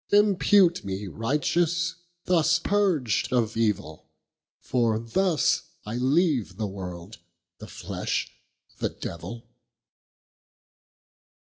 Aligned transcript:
Impute 0.11 0.83
me 0.83 1.05
righteous, 1.05 1.93
thus 2.25 2.57
purg'd 2.57 3.31
of 3.31 3.55
evill, 3.55 4.07
For 4.59 4.97
thus 4.97 5.61
I 5.85 5.93
leave 5.97 6.57
the 6.57 6.65
world, 6.65 7.19
the 7.59 7.67
flesh, 7.67 8.31
the 8.79 8.89
devill. 8.89 9.45